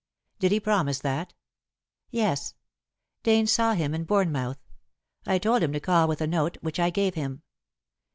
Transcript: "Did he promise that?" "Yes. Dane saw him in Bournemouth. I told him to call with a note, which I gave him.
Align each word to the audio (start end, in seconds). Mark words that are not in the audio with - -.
"Did 0.39 0.51
he 0.51 0.59
promise 0.59 0.97
that?" 1.01 1.35
"Yes. 2.09 2.55
Dane 3.21 3.45
saw 3.45 3.73
him 3.73 3.93
in 3.93 4.03
Bournemouth. 4.05 4.57
I 5.27 5.37
told 5.37 5.61
him 5.61 5.73
to 5.73 5.79
call 5.79 6.07
with 6.07 6.21
a 6.21 6.25
note, 6.25 6.57
which 6.61 6.79
I 6.79 6.89
gave 6.89 7.13
him. 7.13 7.43